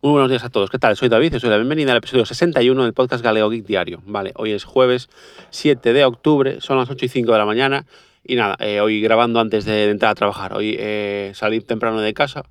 Muy 0.00 0.12
buenos 0.12 0.30
días 0.30 0.44
a 0.44 0.48
todos. 0.48 0.70
¿Qué 0.70 0.78
tal? 0.78 0.96
Soy 0.96 1.08
David 1.08 1.32
y 1.32 1.36
os 1.36 1.42
doy 1.42 1.50
la 1.50 1.56
bienvenida 1.56 1.90
al 1.90 1.98
episodio 1.98 2.24
61 2.24 2.84
del 2.84 2.92
podcast 2.92 3.20
Galeo 3.24 3.50
Geek 3.50 3.66
Diario. 3.66 4.00
Vale, 4.06 4.32
hoy 4.36 4.52
es 4.52 4.62
jueves 4.62 5.10
7 5.50 5.92
de 5.92 6.04
octubre, 6.04 6.60
son 6.60 6.78
las 6.78 6.88
8 6.88 7.04
y 7.04 7.08
5 7.08 7.32
de 7.32 7.38
la 7.38 7.44
mañana 7.44 7.84
y 8.22 8.36
nada, 8.36 8.54
eh, 8.60 8.80
hoy 8.80 9.00
grabando 9.00 9.40
antes 9.40 9.64
de, 9.64 9.90
entrar 9.90 10.12
a 10.12 10.14
trabajar. 10.14 10.54
Hoy 10.54 10.76
eh, 10.78 11.32
salí 11.34 11.60
temprano 11.62 12.00
de 12.00 12.14
casa 12.14 12.44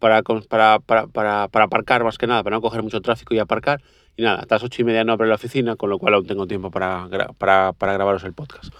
para, 0.00 0.22
para, 0.22 0.80
para, 0.80 1.06
para, 1.48 1.64
aparcar 1.64 2.04
más 2.04 2.18
que 2.18 2.26
nada, 2.26 2.42
para 2.42 2.56
no 2.56 2.60
coger 2.60 2.82
mucho 2.82 3.00
tráfico 3.00 3.34
y 3.34 3.38
aparcar. 3.38 3.80
Y 4.18 4.22
nada, 4.22 4.40
hasta 4.40 4.56
las 4.56 4.64
8 4.64 4.82
y 4.82 4.84
media 4.84 5.02
no 5.02 5.14
abre 5.14 5.28
la 5.28 5.36
oficina, 5.36 5.76
con 5.76 5.88
lo 5.88 5.98
cual 5.98 6.12
aún 6.12 6.26
tengo 6.26 6.46
tiempo 6.46 6.70
para, 6.70 7.08
para, 7.38 7.72
para 7.72 7.94
grabaros 7.94 8.22
el 8.24 8.34
podcast. 8.34 8.70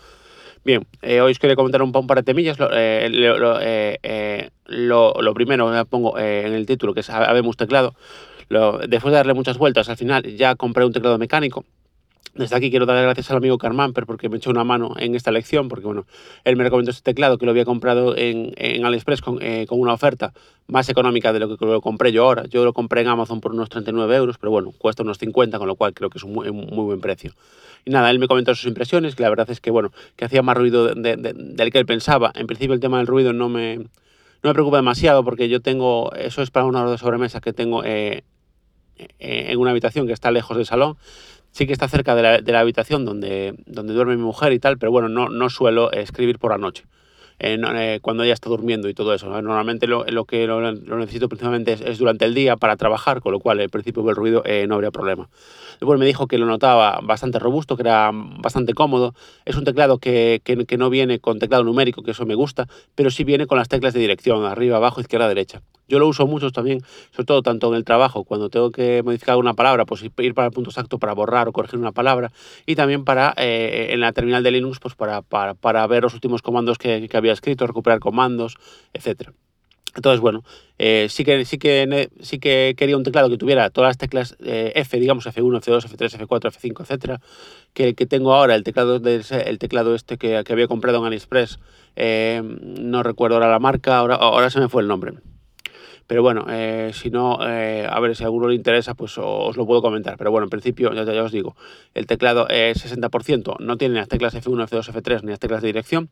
Bien, 0.64 0.86
eh, 1.02 1.20
hoy 1.20 1.32
os 1.32 1.38
quería 1.40 1.56
comentar 1.56 1.82
un, 1.82 1.90
par 1.92 2.18
de 2.18 2.22
temillas. 2.22 2.58
Lo, 2.58 2.70
eh, 2.72 3.08
lo, 3.10 3.60
eh, 3.60 3.98
eh 4.02 4.50
lo, 4.66 5.34
primero 5.34 5.70
que 5.72 5.84
pongo 5.86 6.18
eh, 6.18 6.46
en 6.46 6.52
el 6.52 6.66
título, 6.66 6.94
que 6.94 7.00
es 7.00 7.10
Habemos 7.10 7.56
teclado. 7.56 7.94
después 8.48 9.12
de 9.12 9.16
darle 9.16 9.34
muchas 9.34 9.58
vueltas, 9.58 9.88
al 9.88 9.96
final 9.96 10.22
ya 10.36 10.54
compré 10.54 10.84
un 10.84 10.92
teclado 10.92 11.18
mecánico. 11.18 11.64
Desde 12.34 12.56
aquí 12.56 12.70
quiero 12.70 12.86
dar 12.86 12.96
las 12.96 13.04
gracias 13.04 13.30
al 13.30 13.36
amigo 13.36 13.58
Carmamper 13.58 14.06
porque 14.06 14.30
me 14.30 14.38
echó 14.38 14.48
una 14.48 14.64
mano 14.64 14.94
en 14.98 15.14
esta 15.14 15.30
lección, 15.30 15.68
porque 15.68 15.84
bueno, 15.84 16.06
él 16.44 16.56
me 16.56 16.64
recomendó 16.64 16.90
este 16.90 17.02
teclado 17.02 17.36
que 17.36 17.44
lo 17.44 17.50
había 17.50 17.66
comprado 17.66 18.16
en, 18.16 18.54
en 18.56 18.86
AliExpress 18.86 19.20
con, 19.20 19.38
eh, 19.42 19.66
con, 19.68 19.78
una 19.78 19.92
oferta 19.92 20.32
más 20.66 20.88
económica 20.88 21.34
de 21.34 21.40
lo 21.40 21.58
que 21.58 21.66
lo 21.66 21.82
compré 21.82 22.10
yo 22.10 22.24
ahora. 22.24 22.44
Yo 22.46 22.64
lo 22.64 22.72
compré 22.72 23.02
en 23.02 23.08
Amazon 23.08 23.42
por 23.42 23.52
unos 23.52 23.68
39 23.68 24.16
euros, 24.16 24.38
pero 24.38 24.50
bueno, 24.50 24.72
cuesta 24.78 25.02
unos 25.02 25.18
50, 25.18 25.58
con 25.58 25.68
lo 25.68 25.74
cual 25.74 25.92
creo 25.92 26.08
que 26.08 26.16
es 26.16 26.24
un 26.24 26.32
muy, 26.32 26.50
muy 26.50 26.84
buen 26.84 27.02
precio. 27.02 27.32
Y 27.84 27.90
nada, 27.90 28.10
él 28.10 28.18
me 28.18 28.28
comentó 28.28 28.54
sus 28.54 28.66
impresiones, 28.66 29.14
que 29.14 29.22
la 29.22 29.28
verdad 29.28 29.50
es 29.50 29.60
que 29.60 29.70
bueno, 29.70 29.92
que 30.16 30.24
hacía 30.24 30.40
más 30.40 30.56
ruido 30.56 30.86
de, 30.86 30.94
de, 30.94 31.16
de, 31.16 31.34
del 31.34 31.70
que 31.70 31.78
él 31.78 31.86
pensaba. 31.86 32.32
En 32.34 32.46
principio 32.46 32.72
el 32.72 32.80
tema 32.80 32.96
del 32.96 33.08
ruido 33.08 33.34
no 33.34 33.50
me, 33.50 33.76
no 33.76 33.84
me 34.42 34.52
preocupa 34.54 34.78
demasiado 34.78 35.22
porque 35.22 35.50
yo 35.50 35.60
tengo, 35.60 36.10
eso 36.14 36.40
es 36.40 36.50
para 36.50 36.64
una 36.64 36.80
hora 36.80 36.92
de 36.92 36.98
sobremesa 36.98 37.42
que 37.42 37.52
tengo 37.52 37.84
eh, 37.84 38.24
en 39.18 39.58
una 39.58 39.72
habitación 39.72 40.06
que 40.06 40.14
está 40.14 40.30
lejos 40.30 40.56
del 40.56 40.64
salón 40.64 40.96
sí 41.52 41.66
que 41.66 41.72
está 41.72 41.88
cerca 41.88 42.14
de 42.14 42.22
la, 42.22 42.38
de 42.40 42.52
la 42.52 42.60
habitación 42.60 43.04
donde, 43.04 43.54
donde 43.66 43.94
duerme 43.94 44.16
mi 44.16 44.22
mujer 44.22 44.52
y 44.52 44.58
tal, 44.58 44.78
pero 44.78 44.90
bueno, 44.90 45.08
no, 45.08 45.28
no 45.28 45.48
suelo 45.50 45.92
escribir 45.92 46.38
por 46.38 46.50
la 46.50 46.58
noche. 46.58 46.84
Eh, 47.38 47.58
eh, 47.60 47.98
cuando 48.00 48.22
ella 48.22 48.34
está 48.34 48.48
durmiendo 48.48 48.88
y 48.88 48.94
todo 48.94 49.12
eso. 49.14 49.28
¿no? 49.28 49.40
Normalmente 49.42 49.88
lo, 49.88 50.04
lo 50.04 50.24
que 50.26 50.46
lo, 50.46 50.60
lo, 50.60 50.98
necesito 50.98 51.28
principalmente 51.28 51.72
es, 51.72 51.80
es, 51.80 51.98
durante 51.98 52.24
el 52.24 52.34
día 52.34 52.56
para 52.56 52.76
trabajar, 52.76 53.20
con 53.20 53.32
lo 53.32 53.40
cual 53.40 53.58
el 53.58 53.68
principio 53.68 54.04
del 54.04 54.14
ruido 54.14 54.42
eh, 54.46 54.66
no 54.68 54.76
habría 54.76 54.92
problema. 54.92 55.28
Después 55.80 55.98
me 55.98 56.06
dijo 56.06 56.28
que 56.28 56.38
lo 56.38 56.46
notaba 56.46 57.00
bastante 57.02 57.40
robusto, 57.40 57.76
que 57.76 57.82
era 57.82 58.12
bastante 58.12 58.74
cómodo. 58.74 59.14
Es 59.44 59.56
un 59.56 59.64
teclado 59.64 59.98
que, 59.98 60.40
que, 60.44 60.66
que 60.66 60.78
no 60.78 60.88
viene 60.88 61.18
con 61.18 61.40
teclado 61.40 61.64
numérico, 61.64 62.04
que 62.04 62.12
eso 62.12 62.24
me 62.26 62.36
gusta, 62.36 62.68
pero 62.94 63.10
sí 63.10 63.24
viene 63.24 63.46
con 63.46 63.58
las 63.58 63.68
teclas 63.68 63.92
de 63.92 63.98
dirección, 63.98 64.44
arriba, 64.44 64.76
abajo, 64.76 65.00
izquierda, 65.00 65.26
derecha. 65.26 65.62
Yo 65.92 65.98
lo 65.98 66.08
uso 66.08 66.26
mucho 66.26 66.50
también, 66.50 66.80
sobre 67.10 67.26
todo 67.26 67.42
tanto 67.42 67.68
en 67.68 67.74
el 67.74 67.84
trabajo, 67.84 68.24
cuando 68.24 68.48
tengo 68.48 68.70
que 68.70 69.02
modificar 69.02 69.36
una 69.36 69.52
palabra, 69.52 69.84
pues 69.84 70.02
ir 70.02 70.32
para 70.32 70.46
el 70.46 70.52
punto 70.54 70.70
exacto 70.70 70.98
para 70.98 71.12
borrar 71.12 71.48
o 71.48 71.52
corregir 71.52 71.78
una 71.78 71.92
palabra, 71.92 72.32
y 72.64 72.76
también 72.76 73.04
para 73.04 73.34
eh, 73.36 73.88
en 73.90 74.00
la 74.00 74.14
terminal 74.14 74.42
de 74.42 74.52
Linux, 74.52 74.78
pues 74.80 74.94
para, 74.94 75.20
para, 75.20 75.52
para 75.52 75.86
ver 75.86 76.04
los 76.04 76.14
últimos 76.14 76.40
comandos 76.40 76.78
que, 76.78 77.06
que, 77.10 77.16
había 77.18 77.34
escrito, 77.34 77.66
recuperar 77.66 77.98
comandos, 77.98 78.56
etc. 78.94 79.32
Entonces, 79.94 80.22
bueno, 80.22 80.44
eh, 80.78 81.08
sí, 81.10 81.24
que, 81.24 81.44
sí, 81.44 81.58
que, 81.58 82.08
sí 82.22 82.38
que 82.38 82.74
quería 82.74 82.96
un 82.96 83.02
teclado 83.02 83.28
que 83.28 83.36
tuviera 83.36 83.68
todas 83.68 83.90
las 83.90 83.98
teclas 83.98 84.34
eh, 84.42 84.72
F, 84.74 84.98
digamos 84.98 85.26
F1, 85.26 85.60
F2, 85.60 85.90
F3, 85.90 86.26
F4, 86.26 86.50
F5, 86.52 86.88
etc. 86.88 87.20
Que, 87.74 87.94
que 87.94 88.06
tengo 88.06 88.32
ahora, 88.32 88.54
el 88.54 88.64
teclado, 88.64 88.96
el 88.96 89.58
teclado 89.58 89.94
este 89.94 90.16
que, 90.16 90.42
que 90.42 90.52
había 90.54 90.68
comprado 90.68 91.00
en 91.00 91.04
AliExpress, 91.04 91.58
eh, 91.96 92.40
no 92.42 93.02
recuerdo 93.02 93.36
ahora 93.36 93.50
la 93.50 93.58
marca, 93.58 93.98
ahora, 93.98 94.14
ahora 94.14 94.48
se 94.48 94.58
me 94.58 94.70
fue 94.70 94.80
el 94.80 94.88
nombre 94.88 95.12
pero 96.06 96.22
bueno, 96.22 96.46
eh, 96.48 96.90
si 96.92 97.10
no, 97.10 97.38
eh, 97.46 97.86
a 97.88 97.98
ver 98.00 98.14
si 98.16 98.22
a 98.22 98.26
alguno 98.26 98.48
le 98.48 98.54
interesa, 98.54 98.94
pues 98.94 99.16
os 99.18 99.56
lo 99.56 99.66
puedo 99.66 99.82
comentar. 99.82 100.16
Pero 100.16 100.30
bueno, 100.30 100.44
en 100.44 100.50
principio, 100.50 100.92
ya, 100.92 101.04
ya 101.04 101.22
os 101.22 101.32
digo, 101.32 101.56
el 101.94 102.06
teclado 102.06 102.48
es 102.48 102.84
60%, 102.84 103.56
no 103.60 103.76
tiene 103.76 103.94
las 103.94 104.08
teclas 104.08 104.34
F1, 104.34 104.68
F2, 104.68 104.92
F3 104.92 105.22
ni 105.22 105.30
las 105.30 105.40
teclas 105.40 105.62
de 105.62 105.68
dirección. 105.68 106.10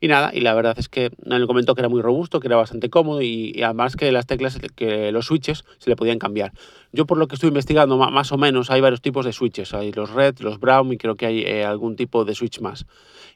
Y 0.00 0.06
nada, 0.06 0.30
y 0.32 0.40
la 0.40 0.54
verdad 0.54 0.78
es 0.78 0.88
que 0.88 1.10
me 1.24 1.44
comentó 1.46 1.74
que 1.74 1.80
era 1.80 1.88
muy 1.88 2.02
robusto, 2.02 2.38
que 2.38 2.46
era 2.46 2.56
bastante 2.56 2.88
cómodo 2.88 3.20
y, 3.20 3.52
y, 3.54 3.62
además 3.62 3.96
que 3.96 4.12
las 4.12 4.26
teclas, 4.26 4.58
que 4.76 5.10
los 5.10 5.26
switches 5.26 5.64
se 5.78 5.90
le 5.90 5.96
podían 5.96 6.20
cambiar. 6.20 6.52
Yo 6.92 7.04
por 7.04 7.18
lo 7.18 7.26
que 7.26 7.34
estoy 7.34 7.48
investigando, 7.48 7.96
más 7.96 8.30
o 8.30 8.38
menos, 8.38 8.70
hay 8.70 8.80
varios 8.80 9.00
tipos 9.00 9.24
de 9.24 9.32
switches. 9.32 9.74
Hay 9.74 9.92
los 9.92 10.10
red, 10.10 10.38
los 10.38 10.60
brown 10.60 10.92
y 10.92 10.98
creo 10.98 11.16
que 11.16 11.26
hay 11.26 11.42
eh, 11.42 11.64
algún 11.64 11.96
tipo 11.96 12.24
de 12.24 12.34
switch 12.34 12.60
más. 12.60 12.86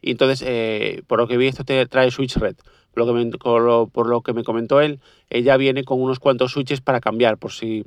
Y 0.01 0.13
entonces, 0.13 0.45
eh, 0.47 1.03
por 1.07 1.19
lo 1.19 1.27
que 1.27 1.37
vi, 1.37 1.49
esto 1.49 1.65
te 1.65 1.85
trae 1.87 2.11
switch 2.11 2.37
red. 2.37 2.57
Lo 2.95 3.07
que 3.07 3.39
por 3.39 4.07
lo 4.09 4.21
que 4.21 4.33
me 4.33 4.45
comentó 4.45 4.81
él, 4.81 5.01
ella 5.31 5.57
viene 5.57 5.85
con 5.85 6.01
unos 6.01 6.19
cuantos 6.19 6.53
switches 6.53 6.81
para 6.81 7.01
cambiar 7.01 7.39
por 7.39 7.53
si 7.53 7.85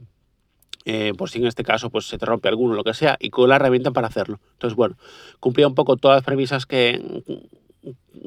eh, 0.88 1.14
por 1.18 1.32
si 1.32 1.40
en 1.40 1.48
este 1.48 1.64
caso 1.64 1.90
pues 1.90 2.06
se 2.06 2.20
te 2.20 2.26
rompe 2.28 2.48
alguno, 2.48 2.76
lo 2.76 2.84
que 2.84 2.94
sea, 2.94 3.18
y 3.20 3.32
con 3.32 3.50
la 3.50 3.56
herramienta 3.56 3.90
para 3.90 4.08
hacerlo. 4.08 4.40
Entonces, 4.54 4.76
bueno, 4.76 4.98
cumplía 5.40 5.68
un 5.68 5.74
poco 5.74 5.98
todas 5.98 6.18
las 6.18 6.24
premisas 6.24 6.68
que, 6.68 7.02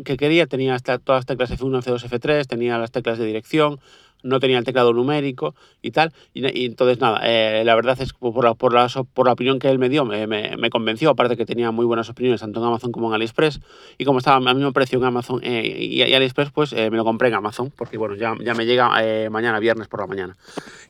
que 0.05 0.17
quería, 0.17 0.47
tenía 0.47 0.75
hasta 0.75 0.99
todas 0.99 1.21
las 1.21 1.27
teclas 1.27 1.51
F1, 1.51 1.83
F2, 1.83 2.09
F3, 2.09 2.47
tenía 2.47 2.79
las 2.79 2.91
teclas 2.91 3.19
de 3.19 3.27
dirección, 3.27 3.81
no 4.23 4.41
tenía 4.41 4.59
el 4.59 4.65
teclado 4.65 4.93
numérico 4.93 5.55
y 5.83 5.91
tal. 5.91 6.13
Y, 6.35 6.47
y 6.59 6.67
entonces, 6.67 7.01
nada, 7.01 7.21
eh, 7.25 7.63
la 7.65 7.75
verdad 7.75 8.01
es 8.01 8.13
que 8.13 8.19
por 8.19 8.45
la, 8.45 8.55
por, 8.55 8.73
la, 8.73 8.89
por 9.15 9.27
la 9.27 9.33
opinión 9.33 9.59
que 9.59 9.69
él 9.69 9.79
me 9.79 9.89
dio, 9.89 10.05
me, 10.05 10.27
me, 10.27 10.57
me, 10.57 10.71
convenció, 10.71 11.11
aparte 11.11 11.37
que 11.37 11.47
tenía 11.47 11.71
muy 11.71 11.85
buenas 11.85 12.09
opiniones 12.09 12.41
tanto 12.41 12.61
en 12.61 12.67
Amazon 12.67 12.93
como 12.93 13.09
en 13.09 13.15
AliExpress. 13.15 13.61
Y 13.97 14.05
como 14.05 14.19
estaba 14.19 14.37
al 14.37 14.55
mismo 14.55 14.73
precio 14.73 14.99
en 14.99 15.05
Amazon 15.05 15.41
eh, 15.43 15.77
y, 15.79 16.03
y, 16.03 16.15
AliExpress, 16.15 16.51
pues 16.51 16.73
eh, 16.73 16.91
me 16.91 16.97
lo 16.97 17.05
compré 17.05 17.29
en 17.29 17.35
Amazon, 17.35 17.73
porque 17.77 17.99
bueno, 17.99 18.15
ya, 18.15 18.35
ya 18.41 18.55
me 18.55 18.67
llega 18.67 18.91
eh, 19.03 19.31
mañana, 19.31 19.59
viernes 19.59 19.89
por 19.89 20.01
la 20.01 20.07
mañana. 20.07 20.37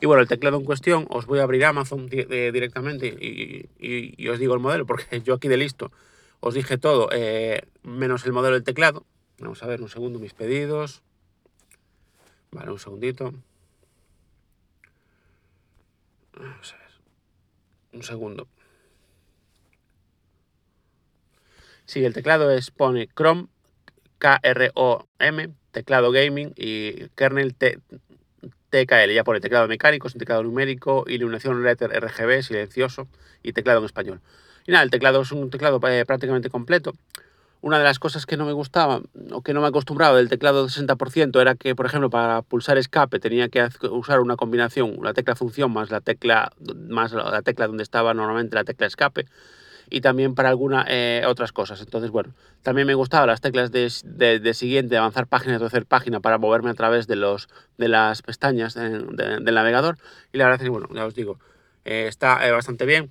Y 0.00 0.06
bueno, 0.06 0.22
el 0.22 0.28
teclado 0.28 0.56
en 0.56 0.64
cuestión, 0.64 1.06
os 1.10 1.26
voy 1.26 1.40
a 1.40 1.42
abrir 1.42 1.64
Amazon 1.64 2.08
di 2.08 2.24
directamente 2.52 3.06
y, 3.06 3.68
y, 3.78 4.28
os 4.28 4.38
digo 4.38 4.54
el 4.54 4.60
modelo, 4.60 4.86
porque 4.86 5.20
yo 5.24 5.34
aquí 5.34 5.48
de 5.48 5.56
listo 5.56 5.90
os 6.40 6.54
dije 6.54 6.78
todo, 6.78 7.08
eh, 7.12 7.62
menos 7.82 8.24
el 8.24 8.32
modelo 8.32 8.54
del 8.54 8.64
teclado. 8.64 9.04
Vamos 9.38 9.62
a 9.62 9.66
ver 9.66 9.82
un 9.82 9.88
segundo 9.88 10.18
mis 10.18 10.34
pedidos. 10.34 11.02
Vale, 12.50 12.70
un 12.70 12.78
segundito. 12.78 13.34
Vamos 16.32 16.72
a 16.72 16.76
ver. 16.76 16.90
Un 17.92 18.02
segundo. 18.02 18.48
Sí, 21.86 22.04
el 22.04 22.12
teclado 22.12 22.50
es, 22.50 22.70
pone 22.70 23.08
Chrome, 23.08 23.46
K-R-O-M, 24.18 25.54
teclado 25.70 26.10
gaming 26.12 26.52
y 26.56 27.08
kernel 27.10 27.54
T 27.54 27.80
TKL. 28.70 29.12
Ya 29.14 29.24
pone 29.24 29.40
teclado 29.40 29.68
mecánico, 29.68 30.08
sin 30.08 30.18
teclado 30.18 30.42
numérico, 30.42 31.04
iluminación 31.08 31.62
letter 31.62 31.90
RGB, 31.90 32.42
silencioso 32.42 33.08
y 33.42 33.52
teclado 33.52 33.78
en 33.78 33.86
español. 33.86 34.20
Y 34.68 34.70
nada, 34.70 34.84
el 34.84 34.90
teclado 34.90 35.22
es 35.22 35.32
un 35.32 35.48
teclado 35.48 35.80
eh, 35.88 36.04
prácticamente 36.04 36.50
completo. 36.50 36.92
Una 37.62 37.78
de 37.78 37.84
las 37.84 37.98
cosas 37.98 38.26
que 38.26 38.36
no 38.36 38.44
me 38.44 38.52
gustaba 38.52 39.00
o 39.32 39.40
que 39.40 39.54
no 39.54 39.62
me 39.62 39.66
acostumbraba 39.66 40.18
del 40.18 40.28
teclado 40.28 40.62
de 40.62 40.68
60% 40.68 41.40
era 41.40 41.54
que, 41.54 41.74
por 41.74 41.86
ejemplo, 41.86 42.10
para 42.10 42.42
pulsar 42.42 42.76
escape 42.76 43.18
tenía 43.18 43.48
que 43.48 43.66
usar 43.90 44.20
una 44.20 44.36
combinación, 44.36 44.98
la 45.02 45.14
tecla 45.14 45.34
función 45.36 45.72
más 45.72 45.90
la 45.90 46.02
tecla, 46.02 46.52
más 46.86 47.14
la 47.14 47.40
tecla 47.40 47.66
donde 47.66 47.82
estaba 47.82 48.12
normalmente 48.12 48.56
la 48.56 48.64
tecla 48.64 48.86
escape 48.86 49.24
y 49.88 50.02
también 50.02 50.34
para 50.34 50.50
algunas 50.50 50.84
eh, 50.90 51.22
otras 51.26 51.50
cosas. 51.52 51.80
Entonces, 51.80 52.10
bueno, 52.10 52.34
también 52.62 52.86
me 52.86 52.94
gustaban 52.94 53.26
las 53.26 53.40
teclas 53.40 53.72
de, 53.72 53.90
de, 54.04 54.38
de 54.38 54.52
siguiente, 54.52 54.98
avanzar 54.98 55.26
página, 55.26 55.58
tercer 55.58 55.86
página 55.86 56.20
para 56.20 56.36
moverme 56.36 56.68
a 56.68 56.74
través 56.74 57.06
de, 57.06 57.16
los, 57.16 57.48
de 57.78 57.88
las 57.88 58.20
pestañas 58.20 58.74
de, 58.74 58.90
del 59.40 59.54
navegador. 59.54 59.96
Y 60.30 60.36
la 60.36 60.44
verdad 60.44 60.60
es 60.60 60.64
que, 60.64 60.70
bueno, 60.70 60.88
ya 60.94 61.06
os 61.06 61.14
digo, 61.14 61.38
eh, 61.86 62.04
está 62.06 62.46
eh, 62.46 62.52
bastante 62.52 62.84
bien. 62.84 63.10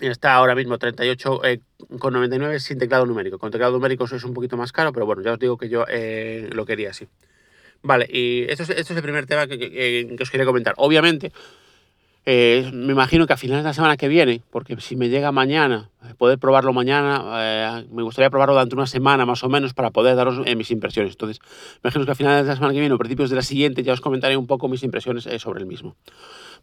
Está 0.00 0.34
ahora 0.34 0.54
mismo 0.54 0.78
38,99 0.78 2.54
eh, 2.54 2.60
sin 2.60 2.78
teclado 2.78 3.04
numérico. 3.04 3.38
Con 3.38 3.50
teclado 3.50 3.72
numérico 3.72 4.04
es 4.04 4.24
un 4.24 4.32
poquito 4.32 4.56
más 4.56 4.70
caro, 4.70 4.92
pero 4.92 5.06
bueno, 5.06 5.22
ya 5.22 5.32
os 5.32 5.38
digo 5.38 5.58
que 5.58 5.68
yo 5.68 5.84
eh, 5.88 6.48
lo 6.52 6.64
quería 6.64 6.90
así. 6.90 7.08
Vale, 7.82 8.06
y 8.08 8.44
esto 8.48 8.62
es, 8.62 8.70
esto 8.70 8.92
es 8.92 8.96
el 8.96 9.02
primer 9.02 9.26
tema 9.26 9.46
que, 9.46 10.16
os 10.20 10.30
quería 10.30 10.46
comentar. 10.46 10.74
Obviamente, 10.76 11.32
eh, 12.30 12.70
me 12.74 12.92
imagino 12.92 13.26
que 13.26 13.32
a 13.32 13.38
finales 13.38 13.64
de 13.64 13.70
la 13.70 13.72
semana 13.72 13.96
que 13.96 14.06
viene, 14.06 14.42
porque 14.50 14.78
si 14.80 14.96
me 14.96 15.08
llega 15.08 15.32
mañana, 15.32 15.88
eh, 16.04 16.12
poder 16.14 16.38
probarlo 16.38 16.74
mañana, 16.74 17.24
eh, 17.38 17.86
me 17.90 18.02
gustaría 18.02 18.28
probarlo 18.28 18.52
durante 18.52 18.74
una 18.74 18.86
semana 18.86 19.24
más 19.24 19.42
o 19.44 19.48
menos 19.48 19.72
para 19.72 19.90
poder 19.92 20.14
daros 20.14 20.42
eh, 20.44 20.54
mis 20.54 20.70
impresiones. 20.70 21.12
Entonces, 21.12 21.40
me 21.82 21.88
imagino 21.88 22.04
que 22.04 22.10
a 22.10 22.14
finales 22.14 22.42
de 22.42 22.48
la 22.50 22.56
semana 22.56 22.74
que 22.74 22.80
viene 22.80 22.94
o 22.94 22.98
principios 22.98 23.30
de 23.30 23.36
la 23.36 23.42
siguiente 23.42 23.82
ya 23.82 23.94
os 23.94 24.02
comentaré 24.02 24.36
un 24.36 24.46
poco 24.46 24.68
mis 24.68 24.82
impresiones 24.82 25.26
sobre 25.38 25.60
el 25.60 25.66
mismo. 25.66 25.96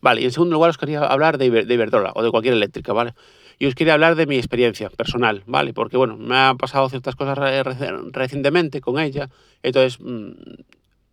Vale, 0.01 0.21
y 0.21 0.25
en 0.25 0.31
segundo 0.31 0.53
lugar 0.53 0.69
os 0.69 0.77
quería 0.77 0.99
hablar 0.99 1.39
de, 1.39 1.49
de 1.49 1.73
Iberdrola 1.73 2.11
o 2.13 2.21
de 2.21 2.29
cualquier 2.29 2.53
eléctrica, 2.53 2.93
¿vale? 2.93 3.15
Y 3.57 3.65
os 3.65 3.73
quería 3.73 3.93
hablar 3.93 4.15
de 4.15 4.27
mi 4.27 4.35
experiencia 4.35 4.91
personal, 4.91 5.41
¿vale? 5.47 5.73
Porque, 5.73 5.97
bueno, 5.97 6.15
me 6.15 6.35
han 6.35 6.57
pasado 6.57 6.89
ciertas 6.89 7.15
cosas 7.15 7.39
re 7.39 7.63
recientemente 8.11 8.81
con 8.81 8.99
ella, 8.99 9.29
entonces 9.63 9.99
mmm, 9.99 10.29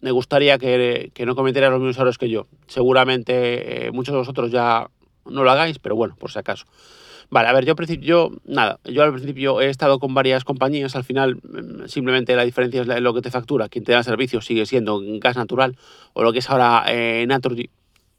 me 0.02 0.10
gustaría 0.10 0.58
que, 0.58 1.10
que 1.14 1.24
no 1.24 1.34
cometierais 1.34 1.70
los 1.70 1.80
mismos 1.80 1.96
errores 1.96 2.18
que 2.18 2.28
yo. 2.28 2.46
Seguramente 2.66 3.86
eh, 3.86 3.92
muchos 3.92 4.12
de 4.12 4.18
vosotros 4.18 4.50
ya 4.50 4.88
no 5.24 5.44
lo 5.44 5.50
hagáis, 5.50 5.78
pero 5.78 5.96
bueno, 5.96 6.16
por 6.18 6.30
si 6.30 6.38
acaso. 6.38 6.66
Vale, 7.30 7.48
a 7.48 7.52
ver, 7.54 7.64
yo, 7.64 7.74
yo, 8.00 8.30
nada, 8.44 8.78
yo 8.84 9.02
al 9.02 9.12
principio 9.12 9.62
he 9.62 9.70
estado 9.70 9.98
con 9.98 10.12
varias 10.12 10.44
compañías, 10.44 10.94
al 10.96 11.04
final 11.04 11.36
mm, 11.36 11.86
simplemente 11.86 12.36
la 12.36 12.44
diferencia 12.44 12.82
es 12.82 13.00
lo 13.00 13.14
que 13.14 13.22
te 13.22 13.30
factura, 13.30 13.70
quien 13.70 13.84
te 13.84 13.92
da 13.92 14.02
servicio 14.02 14.42
sigue 14.42 14.66
siendo 14.66 15.00
gas 15.18 15.36
natural 15.36 15.78
o 16.12 16.22
lo 16.22 16.32
que 16.32 16.40
es 16.40 16.50
ahora 16.50 16.84
eh, 16.88 17.24
Naturgy, 17.26 17.70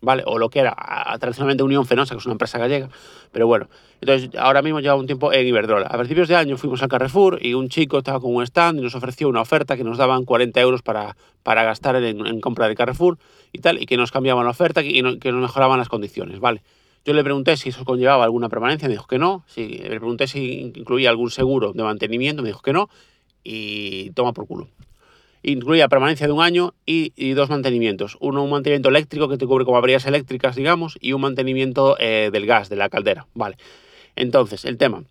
¿vale? 0.03 0.23
O 0.27 0.38
lo 0.38 0.50
que 0.50 0.59
era 0.59 0.75
tradicionalmente 1.19 1.63
Unión 1.63 1.85
Fenosa, 1.85 2.13
que 2.13 2.19
es 2.19 2.25
una 2.25 2.33
empresa 2.33 2.59
gallega, 2.59 2.89
pero 3.31 3.47
bueno. 3.47 3.67
Entonces, 4.01 4.29
ahora 4.38 4.61
mismo 4.61 4.81
lleva 4.81 4.95
un 4.95 5.05
tiempo 5.05 5.31
en 5.31 5.47
Iberdrola. 5.47 5.88
A 5.88 5.97
principios 5.97 6.27
de 6.27 6.35
año 6.35 6.57
fuimos 6.57 6.83
al 6.83 6.89
Carrefour 6.89 7.39
y 7.41 7.53
un 7.53 7.69
chico 7.69 7.97
estaba 7.97 8.19
con 8.19 8.35
un 8.35 8.44
stand 8.44 8.79
y 8.79 8.81
nos 8.81 8.95
ofreció 8.95 9.29
una 9.29 9.41
oferta 9.41 9.77
que 9.77 9.83
nos 9.83 9.97
daban 9.97 10.25
40 10.25 10.59
euros 10.59 10.81
para, 10.81 11.15
para 11.41 11.63
gastar 11.63 11.95
en, 11.95 12.41
compra 12.41 12.67
de 12.67 12.75
Carrefour 12.75 13.17
y 13.53 13.59
tal, 13.59 13.81
y 13.81 13.85
que 13.85 13.95
nos 13.95 14.11
cambiaban 14.11 14.44
la 14.44 14.51
oferta 14.51 14.83
y 14.83 15.01
que 15.19 15.31
nos 15.31 15.41
mejoraban 15.41 15.79
las 15.79 15.88
condiciones, 15.88 16.39
¿vale? 16.39 16.61
Yo 17.05 17.13
le 17.13 17.23
pregunté 17.23 17.57
si 17.57 17.69
eso 17.69 17.83
conllevaba 17.85 18.23
alguna 18.23 18.50
permanencia, 18.50 18.88
me 18.88 18.94
dijo 18.94 19.07
que 19.07 19.19
no. 19.19 19.44
Si, 19.47 19.67
le 19.67 20.00
pregunté 20.00 20.27
si 20.27 20.71
incluía 20.75 21.09
algún 21.09 21.31
seguro 21.31 21.73
de 21.73 21.83
mantenimiento, 21.83 22.41
me 22.41 22.50
dijo 22.50 22.61
que 22.61 22.71
no. 22.71 22.89
Y 23.44 24.11
toma 24.11 24.31
por 24.31 24.47
culo. 24.47 24.69
Incluía 25.44 25.90
permanencia 25.90 26.25
de 26.25 26.34
un 26.34 26.42
año 26.42 26.74
y, 26.86 27.34
dos 27.34 27.50
mantenimientos. 27.50 28.18
Uno, 28.19 28.44
un 28.44 28.50
mantenimiento 28.50 28.90
eléctrico 28.90 29.28
que 29.28 29.38
te 29.38 29.45
cubre 29.45 29.66
como 29.66 29.78
averías 29.78 30.06
eléctricas, 30.06 30.56
digamos, 30.56 30.98
y 31.01 31.13
un 31.13 31.22
mantenimiento 31.22 31.98
eh, 32.00 32.30
del 32.31 32.45
gas, 32.45 32.69
de 32.69 32.78
la 32.78 32.90
caldera. 32.90 33.28
Vale. 33.34 33.57
Entonces, 34.16 34.66
el 34.66 34.78
tema. 34.78 35.04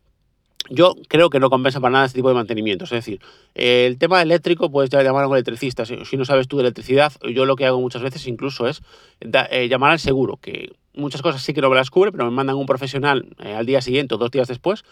Yo 0.71 0.95
creo 1.09 1.29
que 1.29 1.41
no 1.41 1.51
compensa 1.51 1.81
para 1.81 1.93
nada 1.93 2.05
este 2.07 2.19
tipo 2.19 2.29
de 2.29 2.35
mantenimientos. 2.35 2.93
Es 2.93 3.05
decir, 3.05 3.21
el 3.55 3.99
tema 3.99 4.23
eléctrico 4.23 4.71
puedes 4.71 4.91
llamar 4.91 5.25
a 5.25 5.29
un 5.29 5.35
electricista. 5.35 5.85
Si, 5.85 6.17
no 6.17 6.25
sabes 6.25 6.49
tú 6.49 6.57
de 6.57 6.63
electricidad, 6.63 7.13
yo 7.29 7.45
lo 7.47 7.57
que 7.57 7.67
hago 7.67 7.81
muchas 7.81 8.01
veces 8.01 8.27
incluso 8.27 8.67
es 8.69 8.81
eh, 9.21 9.69
llamar 9.69 9.91
al 9.91 9.99
seguro, 9.99 10.39
que 10.39 10.71
muchas 10.95 11.21
cosas 11.21 11.43
sí 11.43 11.53
que 11.53 11.61
no 11.61 11.69
me 11.69 11.77
las 11.77 11.91
cubre, 11.91 12.13
pero 12.13 12.25
me 12.25 12.31
mandan 12.31 12.57
un 12.57 12.67
profesional 12.67 13.27
eh, 13.43 13.55
al 13.55 13.67
día 13.67 13.81
siguiente 13.81 14.15
o 14.15 14.19
dos 14.19 14.31
días 14.31 14.49
después, 14.49 14.85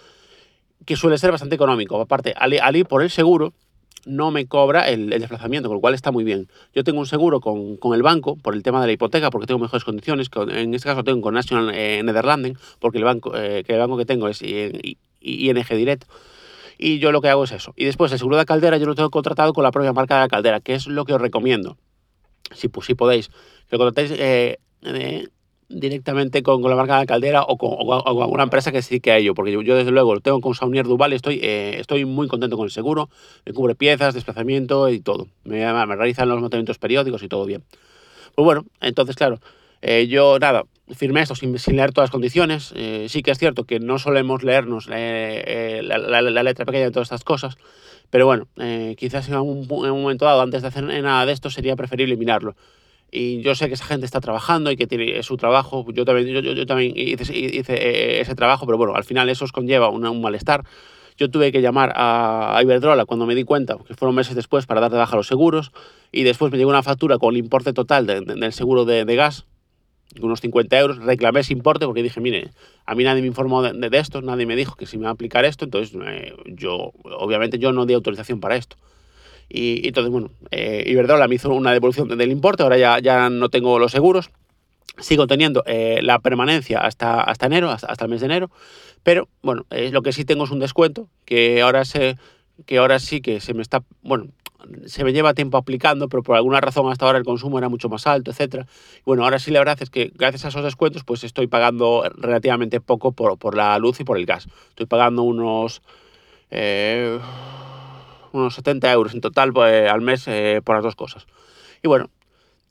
que 0.86 0.96
suele 0.96 1.18
ser 1.18 1.30
bastante 1.30 1.54
económico. 1.54 2.00
Aparte, 2.00 2.34
al, 2.36 2.76
ir 2.76 2.86
por 2.86 3.02
el 3.02 3.10
seguro, 3.10 3.52
no 4.06 4.30
me 4.30 4.46
cobra 4.46 4.88
el, 4.88 5.10
desplazamiento, 5.10 5.68
con 5.68 5.76
lo 5.76 5.80
cual 5.80 5.94
está 5.94 6.10
muy 6.10 6.24
bien. 6.24 6.48
Yo 6.74 6.84
tengo 6.84 7.00
un 7.00 7.06
seguro 7.06 7.40
con, 7.40 7.78
el 7.94 8.02
banco 8.02 8.36
por 8.36 8.54
el 8.54 8.62
tema 8.62 8.80
de 8.80 8.86
la 8.86 8.92
hipoteca, 8.92 9.30
porque 9.30 9.46
tengo 9.46 9.60
mejores 9.60 9.84
condiciones. 9.84 10.28
en 10.48 10.74
este 10.74 10.88
caso 10.88 11.04
tengo 11.04 11.20
con 11.20 11.34
National 11.34 11.72
eh, 11.74 12.02
Netherlands, 12.02 12.58
porque 12.78 12.98
el 12.98 13.04
banco, 13.04 13.36
eh, 13.36 13.64
que 13.66 13.74
el 13.74 13.78
banco 13.78 13.96
que 13.96 14.06
tengo 14.06 14.28
es 14.28 14.42
ING 14.42 15.04
Direct. 15.20 16.04
Y 16.78 16.98
yo 16.98 17.12
lo 17.12 17.20
que 17.20 17.28
hago 17.28 17.44
es 17.44 17.52
eso. 17.52 17.74
Y 17.76 17.84
después 17.84 18.10
el 18.12 18.18
seguro 18.18 18.38
de 18.38 18.46
caldera 18.46 18.78
yo 18.78 18.86
lo 18.86 18.94
tengo 18.94 19.10
contratado 19.10 19.52
con 19.52 19.64
la 19.64 19.70
propia 19.70 19.92
marca 19.92 20.14
de 20.14 20.20
la 20.22 20.28
caldera, 20.28 20.60
que 20.60 20.74
es 20.74 20.86
lo 20.86 21.04
que 21.04 21.12
os 21.12 21.20
recomiendo. 21.20 21.76
Si, 22.52 22.68
pues, 22.68 22.86
si 22.86 22.94
podéis, 22.94 23.28
que 23.28 23.76
lo 23.76 23.78
contratéis 23.78 24.18
directamente 25.70 26.42
con, 26.42 26.62
la 26.62 26.74
marca 26.74 26.98
de 26.98 27.06
caldera 27.06 27.42
o 27.42 27.56
con, 27.56 27.70
alguna 28.04 28.42
empresa 28.42 28.72
que 28.72 28.82
sí 28.82 29.00
que 29.00 29.12
a 29.12 29.18
ello, 29.18 29.34
porque 29.34 29.52
yo, 29.52 29.76
desde 29.76 29.90
luego 29.92 30.14
lo 30.14 30.20
tengo 30.20 30.40
con 30.40 30.54
Saunier 30.54 30.84
Duval 30.84 31.12
y 31.12 31.16
estoy, 31.16 31.40
eh, 31.42 31.76
estoy 31.78 32.04
muy 32.04 32.26
contento 32.28 32.56
con 32.56 32.64
el 32.64 32.70
seguro, 32.70 33.08
me 33.46 33.52
cubre 33.52 33.74
piezas, 33.74 34.12
desplazamiento 34.12 34.88
y 34.88 35.00
todo, 35.00 35.28
me, 35.44 35.60
me 35.72 35.96
realizan 35.96 36.28
los 36.28 36.40
mantenimientos 36.40 36.78
periódicos 36.78 37.22
y 37.22 37.28
todo 37.28 37.46
bien. 37.46 37.62
Pues 38.34 38.44
bueno, 38.44 38.64
entonces 38.80 39.16
claro, 39.16 39.40
eh, 39.80 40.08
yo 40.08 40.38
nada, 40.40 40.64
firmé 40.90 41.22
esto 41.22 41.36
sin, 41.36 41.52
leer 41.52 41.92
todas 41.92 42.08
las 42.08 42.10
condiciones, 42.10 42.72
eh, 42.74 43.06
sí 43.08 43.22
que 43.22 43.30
es 43.30 43.38
cierto 43.38 43.64
que 43.64 43.78
no 43.78 43.98
solemos 43.98 44.42
leernos 44.42 44.88
la, 44.88 46.32
letra 46.42 46.64
pequeña 46.64 46.86
de 46.86 46.90
todas 46.90 47.06
estas 47.06 47.24
cosas, 47.24 47.56
pero 48.10 48.26
bueno, 48.26 48.48
quizás 48.96 49.28
en 49.28 49.36
un, 49.36 49.68
en 49.70 49.92
un 49.92 50.02
momento 50.02 50.24
dado, 50.24 50.42
antes 50.42 50.62
de 50.62 50.68
hacer 50.68 50.82
nada 50.82 51.26
de 51.26 51.32
esto, 51.32 51.48
sería 51.48 51.76
preferible 51.76 52.16
mirarlo 52.16 52.56
y 53.12 53.42
yo 53.42 53.54
sé 53.54 53.68
que 53.68 53.74
esa 53.74 53.84
gente 53.84 54.06
está 54.06 54.20
trabajando 54.20 54.70
y 54.70 54.76
que 54.76 54.86
tiene 54.86 55.22
su 55.22 55.36
trabajo. 55.36 55.84
Yo 55.92 56.04
también, 56.04 56.28
yo, 56.28 56.40
yo, 56.40 56.66
también 56.66 56.92
hice, 56.94 57.36
hice, 57.36 57.74
eh, 57.74 58.20
ese 58.20 58.34
trabajo, 58.34 58.66
pero 58.66 58.78
bueno, 58.78 58.94
al 58.94 59.04
final 59.04 59.28
eso 59.28 59.44
os 59.44 59.52
conlleva 59.52 59.88
un 59.88 60.20
malestar. 60.20 60.64
Yo 61.16 61.30
tuve 61.30 61.52
que 61.52 61.60
llamar 61.60 61.92
a 61.96 62.58
Iberdrola 62.62 63.04
cuando 63.04 63.26
me 63.26 63.34
di 63.34 63.44
cuenta, 63.44 63.76
que 63.86 63.94
fueron 63.94 64.14
meses 64.14 64.34
después, 64.34 64.64
para 64.64 64.80
dar 64.80 64.90
de 64.90 64.96
baja 64.96 65.16
los 65.16 65.26
seguros. 65.26 65.70
Y 66.12 66.22
después 66.22 66.50
me 66.50 66.56
llegó 66.56 66.70
una 66.70 66.82
factura 66.82 67.18
con 67.18 67.34
el 67.34 67.38
importe 67.38 67.72
total 67.74 68.06
del 68.06 68.52
seguro 68.54 68.86
de, 68.86 69.04
de, 69.04 69.16
gas, 69.16 69.44
unos 70.22 70.40
50 70.40 70.78
euros. 70.78 70.96
Reclamé 70.98 71.40
ese 71.40 71.52
importe 71.52 71.84
porque 71.84 72.02
dije, 72.02 72.20
mire, 72.20 72.50
a 72.86 72.94
mí 72.94 73.04
nadie 73.04 73.20
me 73.20 73.28
informó 73.28 73.62
de, 73.62 73.98
esto, 73.98 74.22
nadie 74.22 74.46
me 74.46 74.56
dijo 74.56 74.76
que 74.76 74.86
si 74.86 74.96
me 74.96 75.04
va 75.04 75.10
a 75.10 75.12
aplicar 75.12 75.44
esto. 75.44 75.66
Entonces, 75.66 75.94
eh, 76.06 76.32
yo, 76.46 76.92
obviamente, 77.04 77.58
yo 77.58 77.72
no 77.72 77.84
di 77.84 77.92
autorización 77.92 78.40
para 78.40 78.56
esto. 78.56 78.76
Y, 79.52 79.88
entonces, 79.88 80.12
bueno, 80.12 80.30
eh, 80.52 80.84
Iberdrola 80.86 81.26
me 81.26 81.34
hizo 81.34 81.52
una 81.52 81.72
devolución 81.72 82.16
del 82.16 82.30
importe, 82.30 82.62
ahora 82.62 82.78
ya, 82.78 83.00
ya 83.00 83.28
no 83.28 83.48
tengo 83.48 83.78
los 83.80 83.90
seguros. 83.90 84.30
Sigo 84.98 85.26
teniendo 85.26 85.64
eh, 85.66 85.98
la 86.02 86.20
permanencia 86.20 86.78
hasta, 86.78 87.20
hasta 87.20 87.46
enero, 87.46 87.70
hasta, 87.70 88.04
el 88.04 88.10
mes 88.10 88.20
de 88.20 88.26
enero, 88.26 88.50
pero 89.02 89.28
bueno, 89.42 89.66
es 89.70 89.92
lo 89.92 90.02
que 90.02 90.12
sí 90.12 90.24
tengo 90.24 90.44
es 90.44 90.50
un 90.50 90.58
descuento, 90.58 91.08
que 91.24 91.62
ahora, 91.62 91.84
se, 91.84 92.16
que 92.66 92.78
ahora 92.78 92.98
sí 92.98 93.20
que 93.20 93.40
se 93.40 93.54
me 93.54 93.62
está, 93.62 93.82
bueno, 94.02 94.26
se 94.86 95.02
me 95.04 95.12
lleva 95.12 95.32
tiempo 95.32 95.56
aplicando, 95.56 96.08
pero 96.08 96.22
por 96.22 96.36
alguna 96.36 96.60
razón 96.60 96.90
hasta 96.92 97.06
ahora 97.06 97.18
el 97.18 97.24
consumo 97.24 97.58
era 97.58 97.68
mucho 97.68 97.88
más 97.88 98.06
alto, 98.06 98.30
etcétera. 98.30 98.66
Bueno, 99.06 99.24
ahora 99.24 99.38
sí 99.38 99.50
la 99.50 99.60
verdad 99.60 99.78
es 99.80 99.90
que 99.90 100.12
gracias 100.14 100.44
a 100.44 100.48
esos 100.48 100.62
descuentos 100.62 101.02
pues 101.02 101.24
estoy 101.24 101.46
pagando 101.46 102.04
relativamente 102.16 102.80
poco 102.80 103.12
por, 103.12 103.38
por 103.38 103.56
la 103.56 103.78
luz 103.78 104.00
y 104.00 104.04
por 104.04 104.18
el 104.18 104.26
gas. 104.26 104.46
Estoy 104.68 104.86
pagando 104.86 105.22
unos... 105.22 105.82
Eh, 106.50 107.18
unos 108.32 108.54
70 108.54 108.92
euros 108.92 109.14
en 109.14 109.20
total 109.20 109.52
pues, 109.52 109.90
al 109.90 110.00
mes 110.00 110.26
eh, 110.28 110.60
por 110.64 110.76
las 110.76 110.84
dos 110.84 110.96
cosas. 110.96 111.26
Y 111.82 111.88
bueno, 111.88 112.10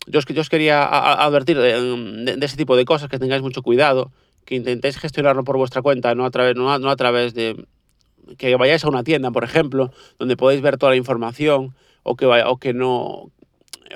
yo 0.08 0.20
os, 0.20 0.26
yo 0.26 0.42
os 0.42 0.50
quería 0.50 0.84
advertir 0.84 1.58
de, 1.58 2.38
ese 2.42 2.58
tipo 2.58 2.76
de 2.76 2.86
cosas, 2.86 3.10
que 3.10 3.20
tengáis 3.20 3.42
mucho 3.42 3.62
cuidado, 3.62 4.12
que 4.46 4.56
intentéis 4.56 4.98
gestionarlo 4.98 5.44
por 5.44 5.58
vuestra 5.58 5.82
cuenta, 5.82 6.16
no 6.16 6.26
a 6.26 6.32
través, 6.32 6.56
no 6.56 6.72
a, 6.72 6.96
través 6.96 7.34
de 7.34 7.66
que 8.38 8.56
vayáis 8.56 8.84
a 8.84 8.90
una 8.90 9.04
tienda, 9.04 9.32
por 9.32 9.44
ejemplo, 9.44 9.92
donde 10.18 10.38
podéis 10.38 10.62
ver 10.62 10.78
toda 10.78 10.92
la 10.92 10.96
información 10.96 11.76
o 12.04 12.16
que, 12.16 12.26
o 12.26 12.58
que 12.58 12.74
no 12.74 13.32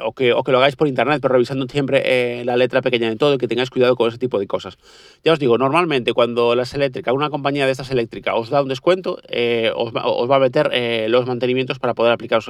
o 0.01 0.13
que, 0.13 0.34
o 0.34 0.44
que 0.44 0.51
lo 0.51 0.57
hagáis 0.57 0.75
por 0.75 0.88
internet, 0.88 1.19
pero 1.22 1.34
revisando 1.34 1.68
siempre 1.68 2.01
eh, 2.06 2.45
la 2.45 2.57
letra 2.57 2.81
pequeña 2.81 3.10
de 3.10 3.16
todo 3.16 3.36
y 3.36 3.38
que 3.38 3.48
tengáis 3.48 3.69
cuidado 3.69 3.95
con 3.95 4.07
ese 4.07 4.18
tipo 4.18 4.40
de 4.40 4.48
cosas. 4.48 4.78
Ya 5.24 5.34
os 5.34 5.40
digo, 5.40 5.57
normalmente 5.57 6.13
cuando 6.13 6.56
las 6.56 6.74
eléctricas, 6.74 7.13
una 7.13 7.30
compañía 7.30 7.66
de 7.66 7.72
estas 7.72 7.92
eléctricas 7.92 8.34
os 8.38 8.50
da 8.50 8.62
un 8.62 8.69
descuento, 8.69 9.19
eh, 9.30 9.72
os, 9.75 9.94
va 9.94 10.36
a 10.36 10.40
meter 10.40 10.69
eh, 10.74 11.07
los 11.10 11.25
mantenimientos 11.25 11.80
para 11.80 11.94
poder 11.94 12.13
aplicaros 12.13 12.50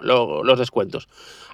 los 0.00 0.58
descuentos. 0.58 1.08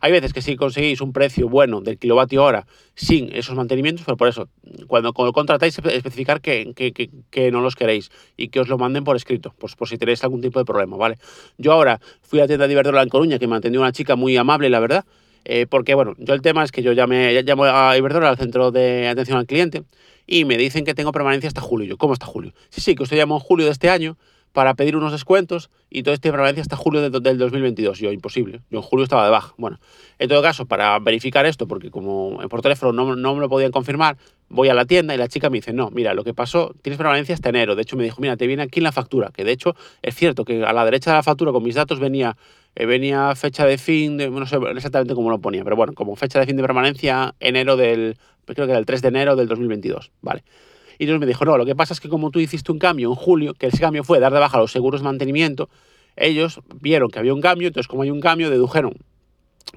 Hay 0.07 0.13
veces 0.13 0.33
que 0.33 0.41
si 0.41 0.55
conseguís 0.55 1.01
un 1.01 1.13
precio 1.13 1.49
bueno 1.49 1.81
del 1.81 1.99
kilovatio 1.99 2.45
hora 2.45 2.65
sin 2.95 3.35
esos 3.35 3.57
mantenimientos, 3.57 4.05
pero 4.07 4.17
por 4.17 4.29
eso, 4.29 4.49
cuando, 4.87 5.13
contratáis, 5.13 5.77
especificar 5.77 6.41
que, 6.41 6.75
que, 6.77 6.93
que, 7.29 7.51
no 7.51 7.61
los 7.61 7.75
queréis 7.75 8.13
y 8.37 8.47
que 8.47 8.61
os 8.61 8.69
lo 8.69 8.79
manden 8.79 9.03
por 9.03 9.17
escrito, 9.17 9.53
pues 9.59 9.75
por 9.75 9.89
si 9.89 9.99
tenéis 9.99 10.23
algún 10.23 10.41
tipo 10.41 10.61
de 10.61 10.65
problema, 10.65 10.97
¿vale? 10.97 11.17
Yo 11.59 11.73
ahora 11.73 12.01
fui 12.23 12.39
a 12.39 12.43
la 12.43 12.47
tienda 12.47 12.69
de 12.69 12.75
Iberdrola 12.75 13.03
en 13.03 13.09
Coruña, 13.09 13.41
que 13.41 13.49
me 13.49 13.57
atendió 13.57 13.81
una 13.81 13.91
chica 13.91 14.15
muy 14.15 14.37
amable, 14.37 14.71
la 14.71 14.79
verdad, 14.79 15.05
eh, 15.45 15.67
porque, 15.69 15.97
bueno, 15.97 16.15
yo 16.19 16.35
el 16.35 16.41
tema 16.41 16.63
es 16.63 16.71
que 16.71 16.85
yo 16.85 16.93
llamé, 16.93 17.43
llamo 17.43 17.65
a 17.65 17.99
Iberdrola, 17.99 18.29
al 18.29 18.37
centro 18.37 18.71
de 18.71 19.09
atención 19.09 19.39
al 19.39 19.47
cliente, 19.47 19.83
y 20.25 20.45
me 20.45 20.57
dicen 20.57 20.85
que 20.85 20.95
tengo 20.95 21.11
permanencia 21.11 21.49
hasta 21.49 21.63
julio. 21.63 21.89
Yo, 21.89 21.97
¿cómo 21.97 22.13
hasta 22.13 22.27
julio? 22.27 22.53
Sí, 22.69 22.81
sí, 22.81 22.95
que 22.95 23.03
usted 23.03 23.17
llamó 23.17 23.39
en 23.39 23.41
julio 23.41 23.67
de 23.67 23.73
este 23.73 23.91
año, 23.91 24.17
para 24.57 24.73
pedir 24.73 24.97
unos 24.97 25.13
descuentos 25.13 25.69
y 25.91 26.03
todo 26.03 26.15
este 26.15 26.31
permanencia 26.31 26.63
hasta 26.63 26.77
julio 26.77 27.11
del 27.11 27.37
2022. 27.37 27.99
Yo, 27.99 28.11
imposible. 28.11 28.63
Yo 28.71 28.79
en 28.79 28.83
julio 28.83 29.05
estaba 29.05 29.27
de 29.27 29.31
baja. 29.31 29.53
Bueno, 29.59 29.79
en 30.19 30.31
todo 30.31 30.41
caso, 30.41 30.65
para 30.65 30.99
verificar 30.99 31.45
esto, 31.45 31.69
porque 31.69 31.91
como 31.91 32.39
por 32.49 32.63
teléfono 32.63 32.91
no, 32.91 33.17
no 33.17 33.35
me 33.35 33.41
lo 33.43 33.51
podían 33.51 33.71
confirmar, 33.71 34.17
voy 34.49 34.71
a 34.71 34.75
la 34.75 34.87
tienda 34.87 35.15
y 35.15 35.19
la 35.19 35.29
chica 35.29 35.51
me 35.51 35.59
dice, 35.59 35.75
no, 35.75 35.91
mira, 35.91 36.15
lo 36.15 36.25
que 36.25 36.33
pasó, 36.33 36.75
tienes 36.81 36.97
permanencia 36.97 37.35
hasta 37.35 37.51
enero. 37.51 37.75
De 37.75 37.83
hecho, 37.83 37.99
me 37.99 38.05
dijo, 38.05 38.19
mira, 38.23 38.39
te 38.39 38.47
viene 38.47 38.63
aquí 38.63 38.81
en 38.81 38.85
la 38.85 38.93
factura. 38.93 39.29
Que 39.31 39.45
de 39.45 39.53
hecho, 39.53 39.77
es 40.01 40.15
cierto 40.15 40.47
que 40.47 40.65
a 40.65 40.73
la 40.73 40.87
derecha 40.87 41.11
de 41.11 41.19
la 41.19 41.23
factura 41.23 41.53
con 41.53 41.63
mis 41.63 41.75
datos 41.75 42.01
venía, 42.01 42.39
eh, 42.77 42.87
venía 42.87 43.35
fecha 43.35 43.67
de 43.67 43.77
fin, 43.77 44.17
de, 44.17 44.31
no 44.31 44.47
sé 44.47 44.57
exactamente 44.75 45.15
cómo 45.15 45.29
lo 45.29 45.39
ponía, 45.39 45.65
pero 45.65 45.77
bueno, 45.77 45.93
como 45.93 46.17
fecha 46.17 46.41
de 46.41 46.47
fin 46.47 46.57
de 46.57 46.63
permanencia, 46.63 47.35
enero 47.41 47.77
del, 47.77 48.17
creo 48.47 48.65
que 48.65 48.73
era 48.73 48.79
el 48.79 48.87
3 48.87 49.03
de 49.03 49.09
enero 49.09 49.37
del 49.37 49.49
2022. 49.49 50.13
Vale. 50.23 50.45
Y 50.99 51.05
entonces 51.05 51.21
me 51.21 51.27
dijo, 51.27 51.45
no, 51.45 51.57
lo 51.57 51.67
que 51.67 51.75
pasa 51.75 51.93
es 51.95 52.01
que 52.01 52.09
como 52.09 52.31
tú 52.31 52.41
hiciste 52.41 52.73
un 52.73 52.79
cambio 52.79 53.09
en 53.09 53.15
julio, 53.15 53.55
que 53.55 53.67
ese 53.67 53.79
cambio 53.79 54.05
fue 54.05 54.21
dar 54.21 54.33
de 54.33 54.39
baja 54.39 54.59
los 54.59 54.73
seguros 54.73 55.01
de 55.01 55.05
mantenimiento, 55.05 55.69
ellos 56.17 56.61
vieron 56.81 57.11
que 57.11 57.19
había 57.19 57.35
un 57.35 57.41
cambio, 57.41 57.69
entonces 57.69 57.89
como 57.89 58.03
hay 58.03 58.11
un 58.11 58.21
cambio, 58.21 58.51
dedujeron 58.51 58.95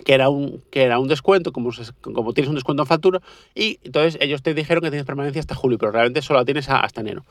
que 0.05 0.13
era 0.13 0.29
un, 0.29 0.63
que 0.71 0.83
era 0.83 0.99
un 0.99 1.07
descuento, 1.07 1.51
como, 1.51 1.71
como 2.13 2.33
tienes 2.33 2.49
un 2.49 2.55
descuento 2.55 2.83
en 2.83 2.87
factura, 2.87 3.21
y 3.53 3.79
entonces 3.83 4.17
ellos 4.21 4.41
te 4.41 4.53
dijeron 4.53 4.81
que 4.81 4.89
tienes 4.89 5.05
permanencia 5.05 5.39
hasta 5.39 5.55
julio, 5.55 5.77
pero 5.77 5.91
realmente 5.91 6.21
solo 6.21 6.39
la 6.39 6.45
tienes 6.45 6.69
hasta 6.69 7.01
enero. 7.01 7.25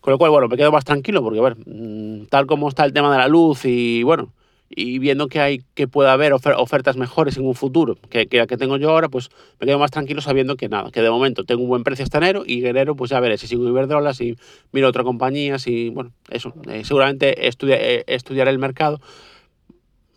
Con 0.00 0.12
lo 0.12 0.18
cual, 0.18 0.30
bueno, 0.30 0.48
me 0.48 0.56
quedo 0.56 0.70
más 0.70 0.84
tranquilo 0.84 1.22
porque, 1.22 1.40
ver, 1.40 1.56
mm, 1.66 2.26
tal 2.26 2.46
como 2.46 2.68
está 2.68 2.84
el 2.84 2.92
tema 2.92 3.10
de 3.10 3.18
la 3.18 3.28
luz 3.28 3.64
y, 3.64 4.02
bueno, 4.02 4.32
y 4.68 4.98
viendo 4.98 5.28
que 5.28 5.40
hay 5.40 5.62
que 5.74 5.88
pueda 5.88 6.12
haber 6.12 6.32
ofertas 6.32 6.96
mejores 6.96 7.36
en 7.36 7.46
un 7.46 7.54
futuro 7.54 7.96
que, 8.10 8.26
que 8.26 8.38
la 8.38 8.46
que 8.46 8.56
tengo 8.56 8.76
yo 8.76 8.90
ahora, 8.90 9.08
pues 9.08 9.30
me 9.60 9.66
quedo 9.66 9.78
más 9.78 9.90
tranquilo 9.90 10.20
sabiendo 10.20 10.56
que 10.56 10.68
nada, 10.68 10.90
que 10.90 11.02
de 11.02 11.10
momento 11.10 11.44
tengo 11.44 11.62
un 11.62 11.68
buen 11.68 11.84
precio 11.84 12.04
hasta 12.04 12.18
enero 12.18 12.42
y 12.46 12.60
en 12.60 12.66
enero 12.66 12.96
pues 12.96 13.10
ya 13.10 13.20
veré 13.20 13.38
si 13.38 13.46
sigo 13.46 13.68
Iberdrola, 13.68 14.14
si 14.14 14.36
miro 14.72 14.88
otra 14.88 15.04
compañía, 15.04 15.58
si, 15.58 15.90
bueno, 15.90 16.12
eso, 16.30 16.52
eh, 16.68 16.84
seguramente 16.84 17.46
eh, 17.46 18.04
estudiaré 18.06 18.50
el 18.50 18.58
mercado 18.58 19.00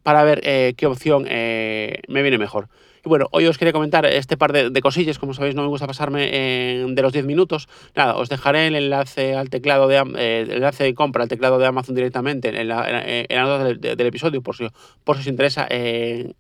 para 0.10 0.24
ver 0.24 0.42
eh, 0.44 0.74
qué 0.76 0.88
opción 0.88 1.22
me 1.24 2.22
viene 2.24 2.40
mejor. 2.40 2.68
Y 3.06 3.10
bueno, 3.10 3.28
hoy 3.32 3.46
os 3.46 3.60
quería 3.60 3.74
comentar 3.74 4.08
este 4.08 4.38
par 4.38 4.52
de, 4.54 4.82
cosillas, 4.82 5.20
como 5.20 5.36
sabéis 5.36 5.54
no 5.54 5.62
me 5.62 5.68
gusta 5.68 5.86
pasarme 5.86 6.32
de 6.32 7.02
los 7.04 7.14
10 7.14 7.26
minutos. 7.26 7.70
Nada, 7.96 8.16
os 8.16 8.28
dejaré 8.28 8.66
el 8.66 8.76
enlace 8.76 9.36
al 9.36 9.52
teclado 9.52 9.88
de 9.88 9.98
eh, 9.98 10.42
el 10.42 10.52
enlace 10.52 10.84
de 10.84 10.96
compra 10.96 11.22
al 11.22 11.30
teclado 11.30 11.60
de 11.60 11.68
Amazon 11.68 11.94
directamente 11.94 12.50
en 12.50 12.68
la, 12.68 13.06
en 13.30 13.80
del, 13.80 14.08
episodio 14.08 14.42
por 14.42 14.56
si, 14.56 14.68
por 15.04 15.18
si 15.18 15.22
os 15.22 15.28
interesa 15.28 15.68
en, 15.70 16.34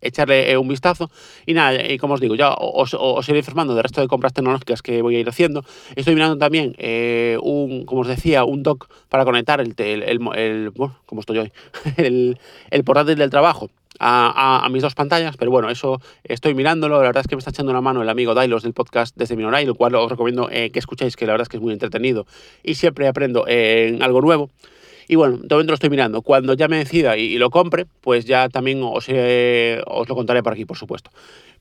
echarle 0.00 0.56
un 0.56 0.68
vistazo. 0.68 1.10
Y 1.46 1.54
nada, 1.54 1.86
y 1.86 1.98
como 1.98 2.14
os 2.14 2.20
digo, 2.20 2.34
ya 2.34 2.54
os, 2.54 2.94
os, 2.98 3.28
iré 3.28 3.38
informando 3.38 3.74
del 3.74 3.82
resto 3.82 4.00
de 4.00 4.08
compras 4.08 4.32
tecnológicas 4.32 4.82
que 4.82 5.02
voy 5.02 5.16
a 5.16 5.20
ir 5.20 5.28
haciendo. 5.28 5.64
Estoy 5.96 6.14
mirando 6.14 6.38
también 6.38 6.74
un, 7.42 7.84
como 7.84 8.02
os 8.02 8.08
decía, 8.08 8.44
un 8.44 8.62
dock 8.62 8.88
para 9.08 9.24
conectar 9.24 9.60
el, 9.60 9.74
el, 9.78 10.28
el, 10.34 10.70
bueno, 10.70 10.98
como 11.06 11.20
estoy 11.20 11.38
hoy, 11.38 11.52
el, 11.96 12.38
el 12.70 12.84
portátil 12.84 13.16
del 13.16 13.30
trabajo 13.30 13.70
a, 13.98 14.68
mis 14.70 14.82
dos 14.82 14.94
pantallas, 14.94 15.36
pero 15.36 15.50
bueno, 15.50 15.70
eso 15.70 16.00
estoy 16.24 16.54
mirándolo, 16.54 16.96
la 16.96 17.08
verdad 17.08 17.22
es 17.22 17.28
que 17.28 17.36
me 17.36 17.40
está 17.40 17.50
echando 17.50 17.70
una 17.72 17.80
mano 17.80 18.02
el 18.02 18.08
amigo 18.08 18.34
Dailos 18.34 18.62
del 18.62 18.72
podcast 18.72 19.16
desde 19.16 19.36
Minoray, 19.36 19.66
lo 19.66 19.74
cual 19.74 19.94
os 19.94 20.10
recomiendo 20.10 20.48
eh, 20.50 20.70
que 20.70 20.78
escuchéis, 20.78 21.16
que 21.16 21.26
la 21.26 21.32
verdad 21.32 21.44
es 21.44 21.48
que 21.48 21.56
es 21.56 21.62
muy 21.62 21.72
entretenido 21.72 22.26
y 22.62 22.74
siempre 22.74 23.08
aprendo 23.08 23.46
en 23.48 24.02
algo 24.02 24.20
nuevo. 24.20 24.50
Y 25.08 25.16
bueno, 25.16 25.38
de 25.38 25.54
momento 25.54 25.72
lo 25.72 25.74
estoy 25.74 25.90
mirando. 25.90 26.22
Cuando 26.22 26.52
ya 26.52 26.68
me 26.68 26.76
decida 26.76 27.16
y, 27.16 27.38
lo 27.38 27.50
compre, 27.50 27.86
pues 28.02 28.26
ya 28.26 28.48
también 28.48 28.82
os, 28.82 29.06
eh, 29.08 29.82
os 29.86 30.08
lo 30.08 30.14
contaré 30.14 30.42
por 30.42 30.52
aquí, 30.52 30.66
por 30.66 30.76
supuesto. 30.76 31.10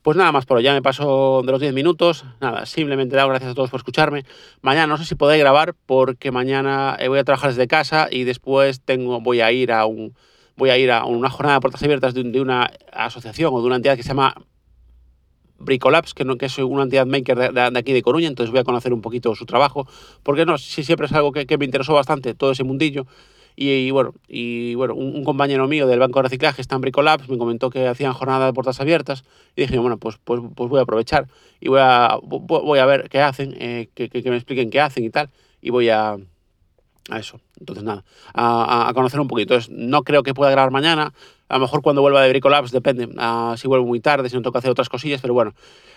Pues 0.02 0.16
nada 0.18 0.32
más 0.32 0.46
por 0.46 0.58
hoy, 0.58 0.64
ya 0.64 0.74
me 0.74 0.82
paso 0.82 1.42
de 1.46 1.52
los 1.52 1.62
10 1.62 1.74
minutos. 1.74 2.26
Nada, 2.42 2.66
simplemente 2.66 3.16
dar 3.16 3.28
gracias 3.28 3.52
a 3.52 3.56
todos 3.56 3.70
por 3.70 3.80
escucharme. 3.80 4.26
Mañana 4.62 4.88
no 4.88 4.98
sé 4.98 5.06
si 5.06 5.16
podré 5.16 5.38
grabar 5.38 5.74
porque 5.86 6.32
mañana 6.32 6.98
eh, 7.00 7.08
voy 7.08 7.20
a 7.20 7.24
trabajar 7.24 7.50
desde 7.52 7.68
casa 7.68 8.08
y 8.12 8.26
después 8.26 8.82
tengo, 8.82 9.22
voy 9.22 9.42
a 9.42 9.52
ir 9.52 9.72
a 9.72 9.86
un 9.86 10.14
voy 10.58 10.72
a 10.72 10.78
ir 10.78 10.92
a 10.92 11.06
una 11.06 11.30
jornada 11.30 11.58
de 11.58 11.62
puertas 11.62 11.84
abiertas 11.84 12.14
de, 12.14 12.42
una 12.42 12.72
asociación 12.92 13.54
o 13.54 13.62
de 13.62 13.68
una 13.68 13.76
entidad 13.78 13.96
que 13.96 14.04
se 14.04 14.10
llama 14.10 14.34
Bricolabs, 15.60 16.14
que, 16.14 16.26
no, 16.26 16.38
que 16.38 16.48
es 16.48 16.58
una 16.58 16.84
entidad 16.84 17.06
maker 17.06 17.54
de, 17.54 17.80
aquí 17.80 17.94
de 17.94 18.02
Coruña, 18.02 18.28
entonces 18.28 18.52
voy 18.52 18.60
a 18.60 18.64
conocer 18.64 18.92
un 18.92 19.02
poquito 19.02 19.34
su 19.36 19.46
trabajo, 19.46 19.88
porque 20.24 20.46
no, 20.46 20.58
sí 20.58 20.84
siempre 20.84 21.06
es 21.06 21.14
algo 21.14 21.32
que, 21.32 21.58
me 21.58 21.66
interesó 21.66 21.94
bastante, 21.94 22.34
todo 22.34 22.52
ese 22.52 22.64
mundillo. 22.64 23.06
Y, 23.60 23.90
bueno, 23.90 24.14
y 24.28 24.76
bueno 24.76 24.94
un, 24.94 25.24
compañero 25.24 25.68
mío 25.68 25.88
del 25.88 25.98
banco 25.98 26.20
de 26.20 26.24
reciclaje 26.24 26.62
está 26.62 26.76
en 26.76 26.82
Bricolabs, 26.82 27.28
me 27.28 27.40
comentó 27.40 27.72
que 27.72 27.88
hacían 27.88 28.14
jornada 28.14 28.46
de 28.46 28.54
puertas 28.54 28.80
abiertas 28.80 29.24
y 29.56 29.62
dije, 29.62 29.80
bueno, 29.80 29.98
pues, 29.98 30.20
pues, 30.24 30.42
pues 30.56 30.70
voy 30.70 30.78
a 30.78 30.84
aprovechar 30.84 31.28
y 31.60 31.70
voy 31.70 31.80
a, 31.82 32.20
voy 32.22 32.78
a 32.78 32.86
ver 32.86 33.10
qué 33.10 33.20
hacen, 33.20 33.56
eh, 33.60 33.90
que, 33.96 34.10
que, 34.10 34.30
me 34.30 34.36
expliquen 34.36 34.70
qué 34.70 34.80
hacen 34.80 35.04
y 35.04 35.10
tal, 35.10 35.32
y 35.60 35.72
voy 35.72 35.90
a, 35.90 36.18
a 37.10 37.20
eso. 37.20 37.40
Entonces, 37.60 37.84
nada, 37.84 38.04
a, 38.34 38.92
conocer 38.94 39.20
un 39.20 39.28
poquito. 39.28 39.58
no 39.70 40.04
creo 40.04 40.24
que 40.24 40.34
pueda 40.34 40.52
grabar 40.52 40.72
mañana. 40.72 41.14
A 41.50 41.56
lo 41.56 41.62
mejor 41.62 41.82
cuando 41.82 42.02
vuelva 42.02 42.22
de 42.22 42.30
Bricolabs, 42.30 42.72
depende. 42.72 43.08
si 43.56 43.68
vuelvo 43.68 43.86
muy 43.86 44.00
tarde, 44.00 44.30
si 44.30 44.36
no 44.36 44.42
tengo 44.42 44.52
que 44.52 44.60
hacer 44.60 44.72
otras 44.72 44.90
cosillas, 44.90 45.22
pero 45.22 45.34
bueno, 45.34 45.54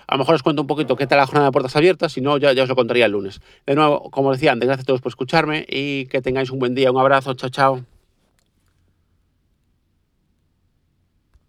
a 0.06 0.14
lo 0.14 0.18
mejor 0.18 0.34
os 0.36 0.42
cuento 0.42 0.62
un 0.62 0.68
poquito 0.68 0.96
qué 0.96 1.06
tal 1.06 1.18
la 1.18 1.26
jornada 1.26 1.46
de 1.46 1.52
puertas 1.52 1.76
abiertas. 1.76 2.12
Si 2.12 2.20
no, 2.20 2.38
ya, 2.38 2.52
ya 2.52 2.62
os 2.62 2.68
lo 2.68 2.76
contaría 2.76 3.06
el 3.06 3.12
lunes. 3.12 3.40
De 3.66 3.74
nuevo, 3.74 4.10
como 4.10 4.32
decía 4.32 4.52
antes, 4.52 4.66
gracias 4.66 4.84
a 4.84 4.86
todos 4.86 5.00
por 5.00 5.10
escucharme 5.10 5.66
y 5.68 6.06
que 6.06 6.22
tengáis 6.22 6.50
un 6.50 6.58
buen 6.58 6.74
día. 6.74 6.90
Un 6.90 6.98
abrazo. 6.98 7.34
Chao, 7.34 7.50
chao. 7.50 7.99